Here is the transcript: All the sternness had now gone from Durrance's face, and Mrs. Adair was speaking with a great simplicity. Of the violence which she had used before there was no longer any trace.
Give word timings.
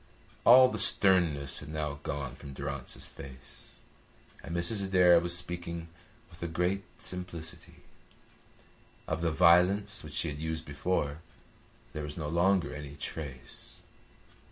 All 0.47 0.67
the 0.67 0.79
sternness 0.79 1.59
had 1.59 1.69
now 1.69 1.99
gone 2.01 2.33
from 2.33 2.53
Durrance's 2.53 3.05
face, 3.05 3.73
and 4.41 4.55
Mrs. 4.55 4.83
Adair 4.83 5.19
was 5.19 5.37
speaking 5.37 5.89
with 6.31 6.41
a 6.41 6.47
great 6.47 6.83
simplicity. 6.97 7.83
Of 9.07 9.21
the 9.21 9.29
violence 9.29 10.03
which 10.03 10.13
she 10.15 10.29
had 10.29 10.39
used 10.41 10.65
before 10.65 11.19
there 11.93 12.01
was 12.01 12.17
no 12.17 12.29
longer 12.29 12.73
any 12.73 12.95
trace. 12.95 13.83